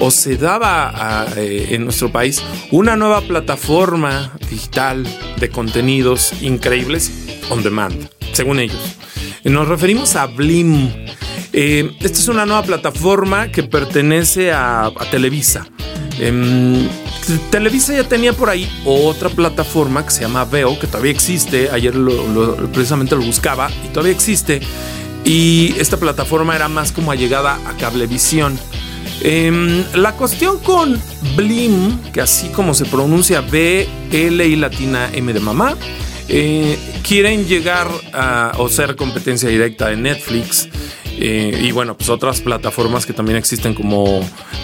o 0.00 0.10
se 0.10 0.36
daba 0.36 1.26
eh, 1.36 1.68
en 1.70 1.84
nuestro 1.84 2.10
país 2.10 2.42
una 2.70 2.96
nueva 2.96 3.20
plataforma 3.20 4.32
digital 4.50 5.06
de 5.38 5.48
contenidos 5.50 6.32
increíbles 6.40 7.10
on 7.50 7.62
demand, 7.62 8.08
según 8.32 8.60
ellos. 8.60 8.96
Nos 9.44 9.68
referimos 9.68 10.16
a 10.16 10.26
Blim. 10.26 10.88
Eh, 11.52 11.90
esta 12.00 12.18
es 12.18 12.28
una 12.28 12.46
nueva 12.46 12.62
plataforma 12.62 13.50
que 13.50 13.62
pertenece 13.62 14.52
a, 14.52 14.90
Televisa. 15.10 15.66
Em, 16.18 16.88
Televisa 17.50 17.92
ya 17.94 18.08
tenía 18.08 18.32
por 18.32 18.48
ahí 18.48 18.70
otra 18.84 19.28
plataforma 19.28 20.04
que 20.04 20.10
se 20.10 20.22
llama 20.22 20.44
Veo, 20.44 20.78
que 20.78 20.86
todavía 20.86 21.10
existe. 21.12 21.68
Ayer 21.70 21.92
precisamente 22.72 23.16
lo 23.16 23.22
buscaba 23.22 23.70
y 23.84 23.88
todavía 23.88 24.12
existe. 24.12 24.60
Y 25.24 25.74
esta 25.78 25.96
plataforma 25.96 26.56
era 26.56 26.68
más 26.68 26.92
como 26.92 27.12
allegada 27.12 27.58
a 27.66 27.76
Cablevisión. 27.76 28.58
Em, 29.20 29.84
la 29.94 30.12
cuestión 30.12 30.58
con 30.58 31.00
Blim, 31.36 31.98
que 32.12 32.20
así 32.20 32.48
como 32.48 32.74
se 32.74 32.84
pronuncia 32.86 33.40
B, 33.40 33.88
L 34.10 34.46
y 34.46 34.56
latina 34.56 35.10
M 35.12 35.32
de 35.32 35.40
mamá, 35.40 35.76
eh, 36.28 36.78
quieren 37.06 37.46
llegar 37.46 37.88
a 38.12 38.52
o 38.58 38.68
ser 38.68 38.96
competencia 38.96 39.48
directa 39.48 39.88
de 39.88 39.96
Netflix 39.96 40.68
eh, 41.18 41.56
y 41.62 41.72
bueno, 41.72 41.96
pues 41.96 42.08
otras 42.08 42.40
plataformas 42.40 43.06
que 43.06 43.12
también 43.12 43.38
existen 43.38 43.74
como 43.74 44.20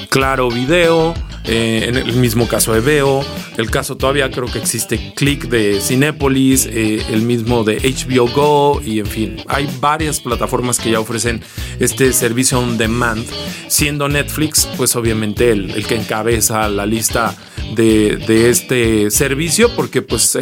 Claro 0.09 0.51
Video, 0.51 1.15
eh, 1.49 1.87
en 1.89 1.97
el 1.97 2.13
mismo 2.17 2.47
caso 2.47 2.75
de 2.75 2.81
Veo, 2.81 3.25
el 3.57 3.71
caso 3.71 3.97
todavía 3.97 4.31
creo 4.31 4.47
que 4.47 4.59
existe 4.59 5.13
Click 5.15 5.49
de 5.49 5.81
Cinepolis, 5.81 6.67
eh, 6.67 7.03
el 7.11 7.23
mismo 7.23 7.65
de 7.65 7.79
HBO 7.79 8.29
Go 8.29 8.83
y 8.85 9.01
en 9.01 9.07
fin, 9.07 9.37
hay 9.47 9.69
varias 9.81 10.21
plataformas 10.21 10.79
que 10.79 10.91
ya 10.91 11.01
ofrecen 11.01 11.41
este 11.81 12.13
servicio 12.13 12.59
on 12.59 12.77
demand, 12.77 13.25
siendo 13.69 14.09
Netflix 14.09 14.69
pues 14.77 14.95
obviamente 14.95 15.51
el, 15.51 15.87
que 15.87 15.97
encabeza 15.97 16.69
la 16.69 16.87
lista 16.87 17.35
de, 17.75 18.51
este 18.51 19.11
servicio 19.11 19.75
porque 19.75 20.03
pues 20.03 20.39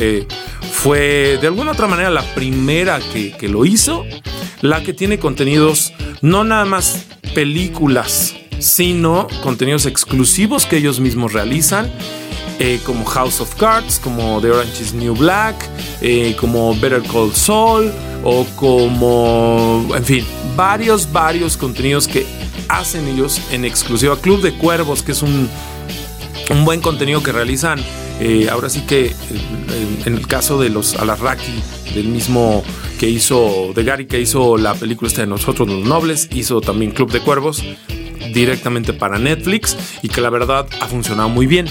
fue 0.72 1.38
de 1.40 1.46
alguna 1.46 1.72
otra 1.72 1.86
manera 1.86 2.10
la 2.10 2.22
primera 2.34 2.98
que, 3.12 3.32
que 3.36 3.48
lo 3.48 3.64
hizo, 3.64 4.04
la 4.60 4.82
que 4.82 4.92
tiene 4.92 5.18
contenidos 5.18 5.92
no 6.20 6.44
nada 6.44 6.64
más 6.64 7.06
películas, 7.34 8.34
sino 8.58 9.26
contenidos 9.42 9.86
exclusivos 9.86 10.66
que 10.66 10.78
ellos 10.78 11.00
mismos 11.00 11.32
realizan. 11.32 11.90
Eh, 12.58 12.80
como 12.86 13.04
House 13.04 13.40
of 13.42 13.54
Cards, 13.56 14.00
como 14.02 14.40
The 14.40 14.50
Orange 14.50 14.82
is 14.82 14.94
New 14.94 15.14
Black, 15.14 15.56
eh, 16.00 16.34
como 16.40 16.74
Better 16.74 17.02
Call 17.02 17.34
Saul, 17.34 17.92
o 18.24 18.46
como, 18.56 19.86
en 19.94 20.04
fin, 20.04 20.24
varios, 20.56 21.12
varios 21.12 21.58
contenidos 21.58 22.08
que 22.08 22.24
hacen 22.68 23.06
ellos 23.08 23.42
en 23.50 23.66
exclusiva. 23.66 24.16
Club 24.16 24.40
de 24.40 24.54
Cuervos, 24.54 25.02
que 25.02 25.12
es 25.12 25.20
un, 25.20 25.50
un 26.50 26.64
buen 26.64 26.80
contenido 26.80 27.22
que 27.22 27.30
realizan. 27.30 27.78
Eh, 28.20 28.48
ahora 28.50 28.70
sí 28.70 28.80
que 28.80 29.14
en 30.06 30.14
el 30.14 30.26
caso 30.26 30.58
de 30.58 30.70
los 30.70 30.94
Alarraki, 30.94 31.52
del 31.94 32.08
mismo 32.08 32.64
que 32.98 33.10
hizo, 33.10 33.72
de 33.74 33.84
Gary, 33.84 34.06
que 34.06 34.18
hizo 34.18 34.56
la 34.56 34.74
película 34.74 35.08
esta 35.08 35.20
de 35.20 35.26
Nosotros 35.26 35.68
los 35.68 35.84
Nobles, 35.84 36.30
hizo 36.32 36.62
también 36.62 36.92
Club 36.92 37.12
de 37.12 37.20
Cuervos 37.20 37.62
directamente 38.40 38.92
para 38.92 39.18
Netflix 39.18 39.76
y 40.02 40.08
que 40.08 40.20
la 40.20 40.30
verdad 40.30 40.66
ha 40.80 40.86
funcionado 40.86 41.28
muy 41.28 41.46
bien. 41.46 41.66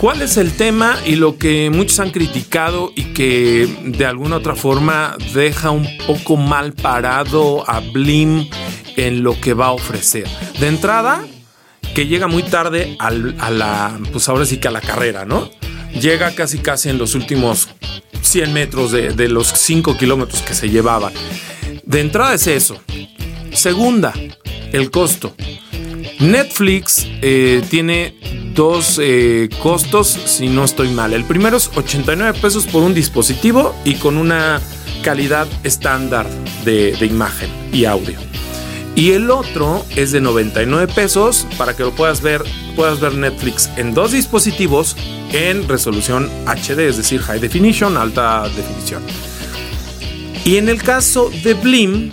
¿Cuál 0.00 0.22
es 0.22 0.36
el 0.36 0.52
tema 0.52 0.96
y 1.04 1.16
lo 1.16 1.38
que 1.38 1.70
muchos 1.70 1.98
han 1.98 2.10
criticado 2.10 2.92
y 2.94 3.14
que 3.14 3.68
de 3.84 4.06
alguna 4.06 4.36
otra 4.36 4.54
forma 4.54 5.16
deja 5.34 5.70
un 5.70 5.88
poco 6.06 6.36
mal 6.36 6.72
parado 6.72 7.68
a 7.68 7.80
Blim 7.80 8.48
en 8.96 9.24
lo 9.24 9.40
que 9.40 9.54
va 9.54 9.66
a 9.66 9.72
ofrecer? 9.72 10.28
De 10.60 10.68
entrada, 10.68 11.26
que 11.96 12.06
llega 12.06 12.28
muy 12.28 12.44
tarde 12.44 12.96
a 13.00 13.10
la, 13.10 13.98
pues 14.12 14.28
ahora 14.28 14.46
sí 14.46 14.58
que 14.58 14.68
a 14.68 14.70
la 14.70 14.80
carrera, 14.80 15.24
¿no? 15.24 15.50
Llega 16.00 16.32
casi 16.32 16.58
casi 16.58 16.90
en 16.90 16.98
los 16.98 17.16
últimos 17.16 17.68
100 18.22 18.52
metros 18.52 18.92
de, 18.92 19.28
los 19.28 19.48
5 19.48 19.96
kilómetros 19.96 20.42
que 20.42 20.54
se 20.54 20.68
llevaban. 20.70 21.12
De 21.84 22.00
entrada 22.00 22.34
es 22.34 22.46
eso. 22.46 22.80
Segunda, 23.52 24.12
el 24.72 24.92
costo. 24.92 25.34
Netflix 26.20 27.06
eh, 27.22 27.62
tiene 27.70 28.14
dos 28.54 28.98
eh, 29.00 29.48
costos, 29.62 30.08
si 30.08 30.48
no 30.48 30.64
estoy 30.64 30.88
mal. 30.88 31.12
El 31.12 31.24
primero 31.24 31.56
es 31.56 31.70
89 31.74 32.38
pesos 32.40 32.66
por 32.66 32.82
un 32.82 32.94
dispositivo 32.94 33.74
y 33.84 33.94
con 33.94 34.16
una 34.16 34.60
calidad 35.02 35.46
estándar 35.62 36.28
de, 36.64 36.92
de 36.92 37.06
imagen 37.06 37.50
y 37.72 37.84
audio. 37.84 38.18
Y 38.96 39.12
el 39.12 39.30
otro 39.30 39.84
es 39.94 40.10
de 40.10 40.20
99 40.20 40.92
pesos 40.92 41.46
para 41.56 41.76
que 41.76 41.84
lo 41.84 41.92
puedas 41.92 42.20
ver, 42.20 42.42
puedas 42.74 42.98
ver 42.98 43.14
Netflix 43.14 43.70
en 43.76 43.94
dos 43.94 44.10
dispositivos 44.10 44.96
en 45.32 45.68
resolución 45.68 46.28
HD, 46.46 46.80
es 46.80 46.96
decir, 46.96 47.20
High 47.20 47.38
Definition, 47.38 47.96
alta 47.96 48.48
definición. 48.48 49.02
Y 50.44 50.56
en 50.56 50.68
el 50.68 50.82
caso 50.82 51.30
de 51.44 51.54
Blim, 51.54 52.12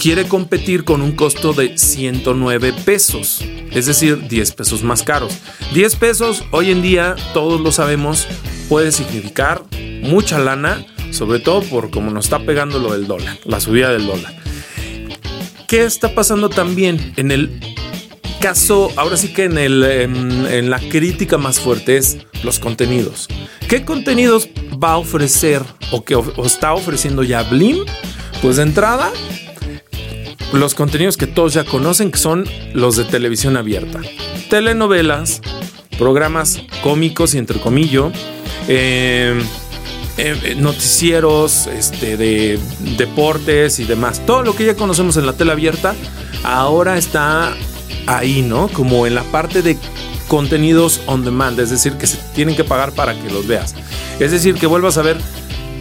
quiere 0.00 0.26
competir 0.28 0.84
con 0.84 1.02
un 1.02 1.12
costo 1.12 1.52
de 1.52 1.78
109 1.78 2.72
pesos, 2.84 3.42
es 3.70 3.86
decir, 3.86 4.28
10 4.28 4.52
pesos 4.52 4.82
más 4.82 5.02
caros. 5.02 5.32
10 5.72 5.96
pesos 5.96 6.44
hoy 6.50 6.70
en 6.70 6.82
día, 6.82 7.16
todos 7.32 7.60
lo 7.60 7.72
sabemos, 7.72 8.26
puede 8.68 8.92
significar 8.92 9.62
mucha 10.02 10.38
lana, 10.38 10.84
sobre 11.10 11.38
todo 11.40 11.62
por 11.62 11.90
cómo 11.90 12.10
nos 12.10 12.26
está 12.26 12.40
pegando 12.40 12.78
lo 12.78 12.92
del 12.92 13.06
dólar, 13.06 13.38
la 13.44 13.60
subida 13.60 13.90
del 13.92 14.06
dólar. 14.06 14.34
¿Qué 15.66 15.84
está 15.84 16.14
pasando 16.14 16.50
también 16.50 17.14
en 17.16 17.30
el 17.30 17.60
caso, 18.44 18.92
ahora 18.96 19.16
sí 19.16 19.28
que 19.28 19.44
en, 19.44 19.56
el, 19.56 19.82
en, 19.82 20.68
la 20.68 20.78
crítica 20.78 21.38
más 21.38 21.60
fuerte 21.60 21.96
es 21.96 22.18
los 22.42 22.58
contenidos. 22.58 23.26
¿Qué 23.70 23.86
contenidos 23.86 24.50
va 24.72 24.92
a 24.92 24.96
ofrecer 24.98 25.62
o 25.92 26.04
que 26.04 26.14
está 26.44 26.74
ofreciendo 26.74 27.22
ya 27.22 27.42
Blim? 27.44 27.78
Pues 28.42 28.56
de 28.56 28.64
entrada, 28.64 29.10
los 30.60 30.74
contenidos 30.74 31.16
que 31.16 31.26
todos 31.26 31.54
ya 31.54 31.64
conocen, 31.64 32.12
son 32.14 32.44
los 32.72 32.96
de 32.96 33.04
televisión 33.04 33.56
abierta. 33.56 34.00
Telenovelas, 34.50 35.40
programas 35.98 36.62
cómicos 36.82 37.34
y 37.34 37.38
entre 37.38 37.60
comillas, 37.60 38.12
eh, 38.68 39.40
eh, 40.16 40.56
noticieros 40.58 41.66
este, 41.66 42.16
de 42.16 42.58
deportes 42.96 43.80
y 43.80 43.84
demás. 43.84 44.24
Todo 44.26 44.42
lo 44.42 44.54
que 44.54 44.64
ya 44.64 44.76
conocemos 44.76 45.16
en 45.16 45.26
la 45.26 45.32
tele 45.32 45.52
abierta 45.52 45.94
ahora 46.44 46.96
está 46.98 47.52
ahí, 48.06 48.42
¿no? 48.42 48.68
Como 48.68 49.06
en 49.06 49.14
la 49.14 49.24
parte 49.24 49.62
de 49.62 49.76
contenidos 50.28 51.00
on 51.06 51.24
demand, 51.24 51.58
es 51.58 51.70
decir, 51.70 51.94
que 51.94 52.06
se 52.06 52.18
tienen 52.34 52.56
que 52.56 52.64
pagar 52.64 52.92
para 52.92 53.14
que 53.14 53.30
los 53.30 53.46
veas. 53.46 53.74
Es 54.20 54.30
decir, 54.30 54.54
que 54.54 54.66
vuelvas 54.66 54.98
a 54.98 55.02
ver 55.02 55.16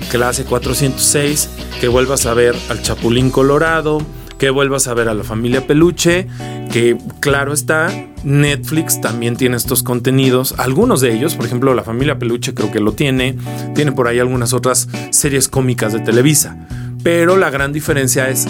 clase 0.09 0.45
406, 0.45 1.49
que 1.79 1.87
vuelvas 1.87 2.25
a 2.25 2.33
ver 2.33 2.55
al 2.69 2.81
Chapulín 2.81 3.29
Colorado, 3.29 3.99
que 4.43 4.49
vuelvas 4.49 4.89
a 4.89 4.93
ver 4.93 5.07
a 5.07 5.13
la 5.13 5.23
familia 5.23 5.65
Peluche, 5.65 6.27
que 6.69 6.97
claro 7.21 7.53
está, 7.53 7.89
Netflix 8.25 8.99
también 8.99 9.37
tiene 9.37 9.55
estos 9.55 9.83
contenidos, 9.83 10.53
algunos 10.57 10.99
de 10.99 11.13
ellos, 11.13 11.35
por 11.35 11.45
ejemplo, 11.45 11.73
la 11.73 11.85
familia 11.85 12.19
Peluche 12.19 12.53
creo 12.53 12.69
que 12.69 12.81
lo 12.81 12.91
tiene, 12.91 13.37
tiene 13.73 13.93
por 13.93 14.09
ahí 14.09 14.19
algunas 14.19 14.51
otras 14.51 14.89
series 15.11 15.47
cómicas 15.47 15.93
de 15.93 16.01
Televisa, 16.01 16.57
pero 17.03 17.37
la 17.37 17.51
gran 17.51 17.71
diferencia 17.71 18.27
es 18.27 18.45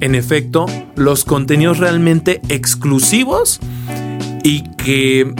en 0.00 0.16
efecto, 0.16 0.66
los 0.96 1.24
contenidos 1.24 1.78
realmente 1.78 2.40
exclusivos 2.48 3.60
y 4.42 4.64
que, 4.70 5.32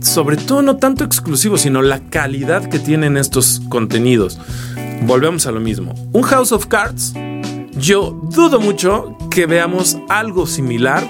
sobre 0.00 0.38
todo, 0.38 0.62
no 0.62 0.78
tanto 0.78 1.04
exclusivos, 1.04 1.60
sino 1.60 1.82
la 1.82 2.00
calidad 2.00 2.66
que 2.70 2.78
tienen 2.78 3.18
estos 3.18 3.60
contenidos. 3.68 4.40
Volvemos 5.02 5.46
a 5.46 5.52
lo 5.52 5.60
mismo. 5.60 5.94
Un 6.14 6.22
House 6.22 6.50
of 6.50 6.64
Cards, 6.64 7.12
yo 7.78 8.18
dudo 8.22 8.60
mucho 8.60 9.16
que 9.30 9.46
veamos 9.46 9.98
algo 10.08 10.46
similar 10.46 11.06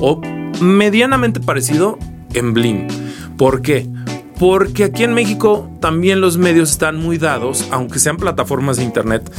o 0.00 0.20
medianamente 0.60 1.40
parecido 1.40 1.98
en 2.34 2.54
Blim. 2.54 2.88
¿Por 3.36 3.62
qué? 3.62 3.88
Porque 4.38 4.84
aquí 4.84 5.02
en 5.04 5.14
México 5.14 5.68
también 5.80 6.20
los 6.20 6.38
medios 6.38 6.70
están 6.70 6.96
muy 6.96 7.18
dados, 7.18 7.66
aunque 7.72 7.98
sean 7.98 8.16
plataformas 8.16 8.76
de 8.76 8.84
internet, 8.84 9.32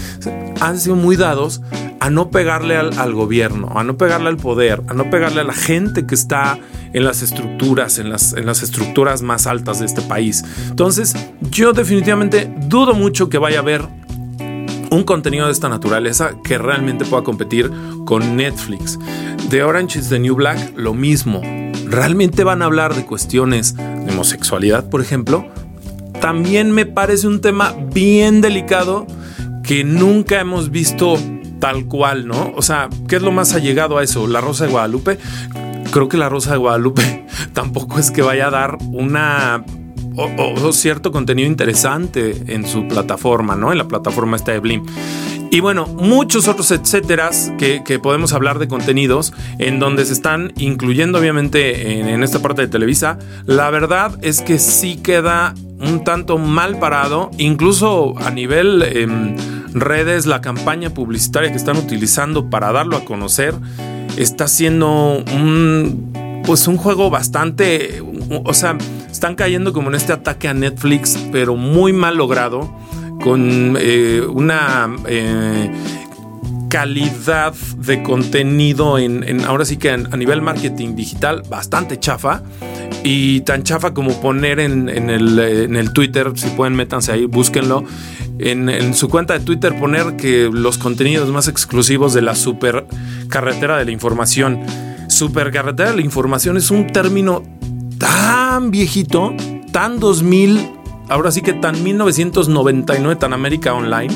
han 0.59 0.77
sido 0.77 0.95
muy 0.95 1.15
dados 1.15 1.61
a 2.01 2.09
no 2.09 2.29
pegarle 2.29 2.75
al, 2.75 3.13
gobierno, 3.13 3.71
a 3.75 3.83
no 3.83 3.97
pegarle 3.97 4.29
al 4.29 4.37
poder, 4.37 4.81
a 4.87 4.93
no 4.93 5.09
pegarle 5.09 5.41
a 5.41 5.45
la 5.45 5.53
gente 5.53 6.05
que 6.05 6.15
está 6.15 6.57
en 6.91 7.05
las 7.05 7.21
estructuras, 7.21 7.97
en 7.97 8.09
las, 8.09 8.33
en 8.33 8.45
las 8.45 8.61
estructuras 8.61 9.21
más 9.21 9.47
altas 9.47 9.79
de 9.79 9.85
este 9.85 10.01
país. 10.01 10.43
Entonces, 10.69 11.15
yo 11.41 11.71
definitivamente 11.71 12.53
dudo 12.67 12.93
mucho 12.93 13.29
que 13.29 13.37
vaya 13.37 13.59
a 13.59 13.61
haber 13.61 13.98
un 14.91 15.03
contenido 15.03 15.45
de 15.45 15.51
esta 15.51 15.69
naturaleza 15.69 16.31
que 16.43 16.57
realmente 16.57 17.05
pueda 17.05 17.23
competir 17.23 17.71
con 18.05 18.35
Netflix. 18.35 18.97
The 19.49 19.63
Orange 19.63 19.99
is 19.99 20.09
the 20.09 20.19
New 20.19 20.35
Black, 20.35 20.73
lo 20.75 20.93
mismo. 20.93 21.41
¿Realmente 21.85 22.43
van 22.43 22.61
a 22.61 22.65
hablar 22.65 22.95
de 22.95 23.05
cuestiones 23.05 23.75
de 23.75 24.11
homosexualidad, 24.11 24.89
por 24.89 25.01
ejemplo? 25.01 25.47
También 26.21 26.71
me 26.71 26.85
parece 26.85 27.27
un 27.27 27.41
tema 27.41 27.73
bien 27.93 28.41
delicado 28.41 29.07
que 29.63 29.83
nunca 29.83 30.39
hemos 30.39 30.69
visto 30.69 31.17
tal 31.59 31.85
cual, 31.85 32.27
¿no? 32.27 32.53
O 32.55 32.61
sea, 32.61 32.89
¿qué 33.07 33.17
es 33.17 33.21
lo 33.21 33.31
más 33.31 33.53
allegado 33.53 33.97
a 33.97 34.03
eso? 34.03 34.27
La 34.27 34.41
Rosa 34.41 34.65
de 34.65 34.71
Guadalupe. 34.71 35.17
Creo 35.91 36.09
que 36.09 36.17
la 36.17 36.29
Rosa 36.29 36.51
de 36.51 36.57
Guadalupe 36.57 37.25
tampoco 37.53 37.99
es 37.99 38.11
que 38.11 38.21
vaya 38.21 38.47
a 38.47 38.51
dar 38.51 38.77
una 38.91 39.63
o, 40.15 40.71
cierto 40.73 41.11
contenido 41.11 41.47
interesante 41.47 42.35
en 42.47 42.65
su 42.65 42.87
plataforma, 42.87 43.55
¿no? 43.55 43.71
En 43.71 43.77
la 43.77 43.87
plataforma 43.87 44.37
esta 44.37 44.51
de 44.51 44.59
Blim. 44.59 44.85
Y 45.51 45.61
bueno, 45.61 45.87
muchos 45.87 46.47
otros 46.47 46.71
etcéteras 46.71 47.51
que, 47.57 47.99
podemos 48.01 48.33
hablar 48.33 48.59
de 48.59 48.67
contenidos 48.67 49.33
en 49.57 49.79
donde 49.79 50.05
se 50.05 50.13
están 50.13 50.53
incluyendo 50.57 51.19
obviamente 51.19 51.99
en, 51.99 52.23
esta 52.23 52.39
parte 52.39 52.61
de 52.61 52.67
Televisa. 52.67 53.17
La 53.45 53.69
verdad 53.71 54.17
es 54.21 54.41
que 54.41 54.59
sí 54.59 54.97
queda 54.97 55.55
un 55.79 56.03
tanto 56.03 56.37
mal 56.37 56.77
parado, 56.77 57.31
incluso 57.37 58.13
a 58.19 58.29
nivel 58.29 58.83
em, 58.83 59.35
redes, 59.73 60.25
la 60.25 60.41
campaña 60.41 60.91
publicitaria 60.91 61.51
que 61.51 61.57
están 61.57 61.77
utilizando 61.77 62.49
para 62.49 62.71
darlo 62.71 62.97
a 62.97 63.05
conocer 63.05 63.55
está 64.17 64.47
siendo 64.47 65.23
un 65.33 66.11
pues 66.45 66.67
un 66.67 66.77
juego 66.77 67.09
bastante, 67.11 68.01
o 68.43 68.53
sea, 68.55 68.75
están 69.19 69.35
cayendo 69.35 69.73
como 69.73 69.89
en 69.89 69.95
este 69.95 70.13
ataque 70.13 70.47
a 70.47 70.53
Netflix, 70.53 71.17
pero 71.29 71.57
muy 71.57 71.91
mal 71.91 72.15
logrado, 72.15 72.73
con 73.21 73.75
eh, 73.77 74.21
una 74.21 74.89
eh, 75.07 75.69
calidad 76.69 77.53
de 77.79 78.01
contenido 78.01 78.97
en, 78.97 79.41
ahora 79.41 79.65
sí 79.65 79.75
que 79.75 79.89
a 79.89 79.97
nivel 79.97 80.41
marketing 80.41 80.95
digital 80.95 81.43
bastante 81.49 81.99
chafa 81.99 82.43
y 83.03 83.41
tan 83.41 83.63
chafa 83.63 83.93
como 83.93 84.21
poner 84.21 84.61
en, 84.61 84.87
el, 84.87 85.91
Twitter, 85.91 86.31
si 86.35 86.47
pueden 86.51 86.75
métanse 86.75 87.11
ahí, 87.11 87.25
búsquenlo, 87.25 87.83
en, 88.37 88.69
en, 88.69 88.93
su 88.93 89.09
cuenta 89.09 89.33
de 89.37 89.41
Twitter 89.41 89.77
poner 89.77 90.15
que 90.15 90.49
los 90.49 90.77
contenidos 90.77 91.27
más 91.27 91.49
exclusivos 91.49 92.13
de 92.13 92.21
la 92.21 92.35
super 92.35 92.85
carretera 93.27 93.77
de 93.79 93.83
la 93.83 93.91
información. 93.91 94.61
Supercarretera 95.09 95.89
de 95.89 95.97
la 95.97 96.03
información 96.03 96.55
es 96.55 96.71
un 96.71 96.87
término 96.87 97.58
tan 97.99 98.71
viejito, 98.71 99.35
tan 99.71 99.99
2000, 99.99 100.78
ahora 101.09 101.31
sí 101.31 101.41
que 101.41 101.53
tan 101.53 101.83
1999, 101.83 103.15
tan 103.17 103.33
América 103.33 103.73
Online, 103.73 104.13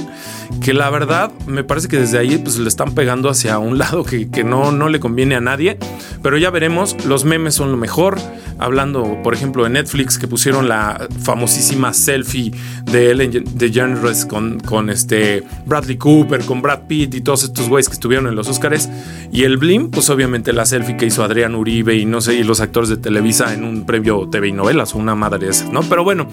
que 0.62 0.74
la 0.74 0.90
verdad 0.90 1.32
me 1.48 1.64
parece 1.64 1.88
que 1.88 1.98
desde 1.98 2.18
ahí 2.18 2.38
pues 2.38 2.58
le 2.58 2.68
están 2.68 2.94
pegando 2.94 3.30
hacia 3.30 3.58
un 3.58 3.78
lado 3.78 4.04
que, 4.04 4.44
no, 4.44 4.72
no 4.72 4.90
le 4.90 5.00
conviene 5.00 5.36
a 5.36 5.42
nadie, 5.42 5.78
pero 6.22 6.38
ya 6.38 6.50
veremos, 6.50 7.06
los 7.06 7.26
memes 7.26 7.56
son 7.56 7.72
lo 7.72 7.78
mejor, 7.78 8.18
hablando 8.60 9.20
por 9.24 9.34
ejemplo 9.34 9.64
de 9.64 9.72
Netflix 9.72 10.18
que 10.18 10.28
pusieron 10.28 10.70
la 10.70 11.08
famosísima 11.22 11.94
selfie 11.94 12.54
de 12.86 13.12
Ellen 13.12 13.44
DeGeneres 13.56 14.26
con, 14.26 14.60
con 14.60 14.90
este 14.90 15.44
Bradley 15.66 15.98
Cooper, 15.98 16.46
con 16.46 16.62
Brad 16.62 16.88
Pitt 16.88 17.16
y 17.16 17.22
todos 17.22 17.44
estos 17.44 17.68
güeyes 17.68 17.90
que 17.90 17.94
estuvieron 17.94 18.28
en 18.28 18.36
los 18.36 18.48
Oscars 18.48 18.90
y 19.32 19.44
el 19.44 19.58
Blim, 19.58 19.90
pues 19.90 20.10
obviamente 20.10 20.54
la 20.54 20.66
selfie 20.66 20.96
que 20.96 21.08
hizo 21.08 21.24
Adrián 21.24 21.56
Uribe 21.56 21.96
y 21.96 22.06
no 22.06 22.22
sé, 22.22 22.36
y 22.36 22.44
los 22.44 22.62
actores 22.62 22.90
de 22.90 22.98
Televisa 22.98 23.54
en 23.54 23.64
un 23.64 23.86
previo 23.86 24.30
TV 24.30 24.50
y 24.50 24.52
novelas 24.52 24.94
o 24.94 25.00
una 25.00 25.16
madre 25.16 25.46
de 25.46 25.52
esas, 25.52 25.72
¿no? 25.72 25.82
Pero 25.82 26.04
bueno, 26.04 26.28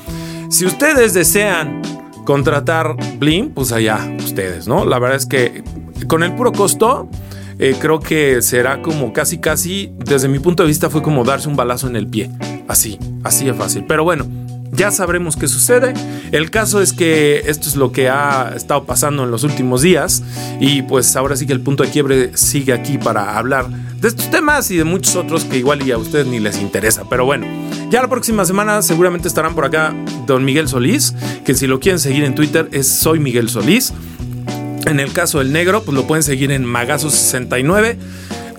si 0.50 0.66
ustedes 0.66 1.14
desean 1.14 1.80
contratar 2.24 2.96
Blim, 3.18 3.50
pues 3.50 3.72
allá 3.72 3.98
ustedes, 4.18 4.68
¿no? 4.68 4.84
La 4.84 4.98
verdad 4.98 5.16
es 5.16 5.26
que 5.26 5.62
con 6.06 6.22
el 6.22 6.34
puro 6.34 6.52
costo, 6.52 7.08
eh, 7.58 7.76
creo 7.80 8.00
que 8.00 8.42
será 8.42 8.82
como 8.82 9.12
casi, 9.12 9.38
casi, 9.38 9.92
desde 9.96 10.28
mi 10.28 10.38
punto 10.38 10.64
de 10.64 10.66
vista, 10.66 10.90
fue 10.90 11.02
como 11.02 11.24
darse 11.24 11.48
un 11.48 11.56
balazo 11.56 11.86
en 11.88 11.96
el 11.96 12.06
pie. 12.06 12.30
Así, 12.68 12.98
así 13.22 13.48
es 13.48 13.56
fácil. 13.56 13.84
Pero 13.86 14.04
bueno, 14.04 14.26
ya 14.72 14.90
sabremos 14.90 15.36
qué 15.36 15.46
sucede. 15.46 15.94
El 16.32 16.50
caso 16.50 16.80
es 16.80 16.92
que 16.92 17.42
esto 17.46 17.68
es 17.68 17.76
lo 17.76 17.92
que 17.92 18.08
ha 18.08 18.52
estado 18.54 18.84
pasando 18.84 19.24
en 19.24 19.30
los 19.30 19.44
últimos 19.44 19.82
días 19.82 20.22
y 20.60 20.82
pues 20.82 21.14
ahora 21.16 21.36
sí 21.36 21.46
que 21.46 21.52
el 21.52 21.60
punto 21.60 21.84
de 21.84 21.90
quiebre 21.90 22.36
sigue 22.36 22.72
aquí 22.72 22.98
para 22.98 23.38
hablar 23.38 23.68
de 24.00 24.08
estos 24.08 24.30
temas 24.30 24.70
y 24.70 24.76
de 24.76 24.84
muchos 24.84 25.14
otros 25.16 25.44
que 25.44 25.58
igual 25.58 25.86
y 25.86 25.92
a 25.92 25.98
ustedes 25.98 26.26
ni 26.26 26.40
les 26.40 26.58
interesa. 26.58 27.04
Pero 27.08 27.24
bueno, 27.24 27.46
ya 27.90 28.00
la 28.00 28.08
próxima 28.08 28.44
semana 28.44 28.80
seguramente 28.82 29.28
estarán 29.28 29.54
por 29.54 29.66
acá 29.66 29.94
don 30.26 30.44
Miguel 30.44 30.68
Solís, 30.68 31.14
que 31.44 31.54
si 31.54 31.66
lo 31.66 31.80
quieren 31.80 31.98
seguir 31.98 32.24
en 32.24 32.34
Twitter 32.34 32.68
es 32.72 32.88
soy 32.88 33.18
Miguel 33.18 33.50
Solís. 33.50 33.92
En 34.86 34.98
el 34.98 35.12
caso 35.12 35.38
del 35.38 35.52
negro, 35.52 35.82
pues 35.82 35.94
lo 35.94 36.06
pueden 36.06 36.22
seguir 36.22 36.50
en 36.50 36.64
Magazo69. 36.64 37.96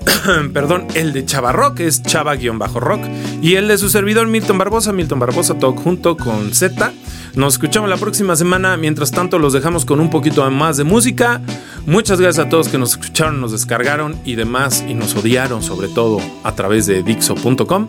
perdón, 0.54 0.88
el 0.96 1.14
de 1.14 1.26
Chava 1.26 1.76
que 1.76 1.88
es 1.88 2.04
Chava-Rock. 2.04 3.02
Y 3.42 3.56
el 3.56 3.68
de 3.68 3.78
su 3.78 3.90
servidor 3.90 4.28
Milton 4.28 4.58
Barbosa, 4.58 4.94
Milton 4.94 5.20
Barbosa 5.20 5.58
Talk 5.60 5.78
junto 5.78 6.18
con 6.18 6.54
Z. 6.54 6.94
Nos 7.36 7.54
escuchamos 7.54 7.90
la 7.90 7.98
próxima 7.98 8.36
semana. 8.36 8.78
Mientras 8.78 9.12
tanto, 9.12 9.40
los 9.40 9.54
dejamos 9.54 9.86
con 9.86 10.00
un 10.00 10.10
poquito 10.10 10.50
más 10.52 10.78
de 10.78 10.84
música. 10.84 11.42
Muchas 11.86 12.20
gracias 12.20 12.46
a 12.46 12.50
todos 12.50 12.68
que 12.68 12.78
nos 12.78 12.92
escucharon, 12.92 13.40
nos 13.40 13.52
descargaron 13.52 14.20
y 14.26 14.36
demás, 14.36 14.84
y 14.88 14.94
nos 14.94 15.16
odiaron, 15.16 15.64
sobre 15.64 15.88
todo 15.88 16.20
a 16.44 16.54
través 16.56 16.86
de 16.86 17.04
Dixo.com. 17.04 17.88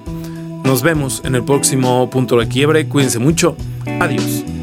Nos 0.65 0.83
vemos 0.83 1.23
en 1.25 1.35
el 1.35 1.45
próximo 1.45 2.09
punto 2.09 2.39
de 2.39 2.49
quiebre. 2.49 2.89
Cuídense 2.89 3.19
mucho. 3.19 3.57
Adiós. 4.01 4.62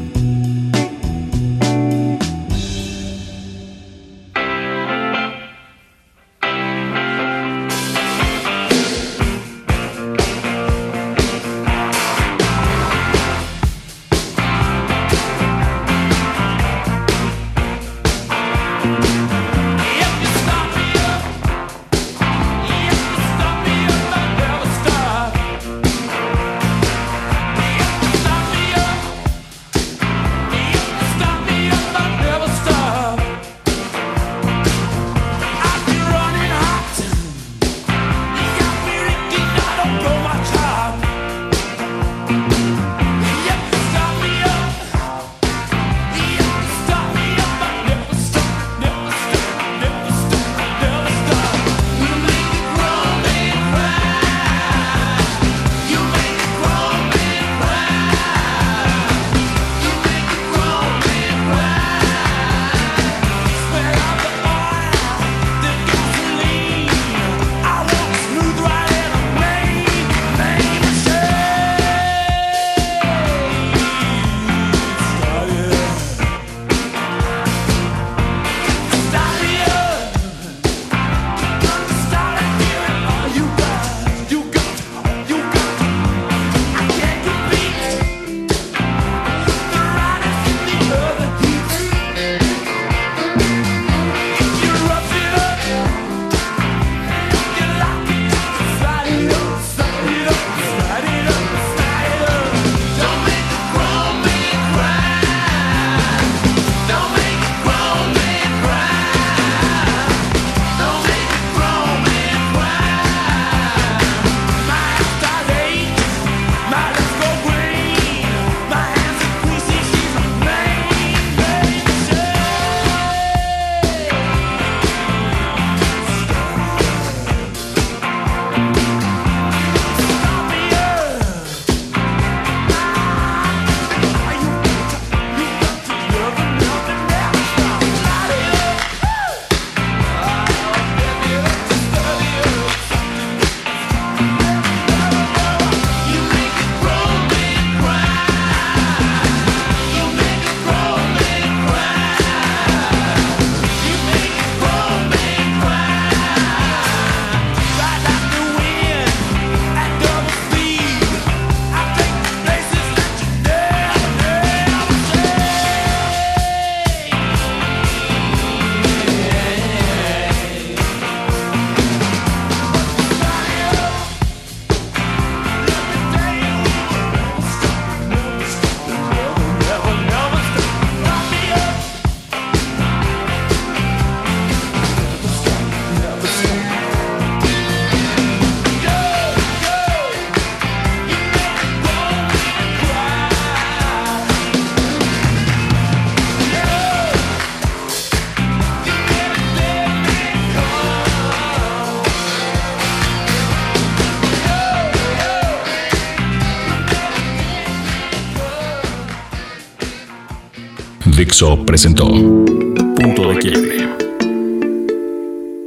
Presentó 211.64 212.06
Punto 212.06 213.30
de. 213.30 213.88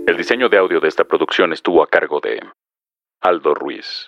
El 0.05 0.17
diseño 0.17 0.49
de 0.49 0.57
audio 0.57 0.81
de 0.81 0.89
esta 0.89 1.05
producción 1.05 1.53
estuvo 1.53 1.81
a 1.81 1.87
cargo 1.87 2.19
de 2.19 2.41
Aldo 3.21 3.55
Ruiz. 3.55 4.01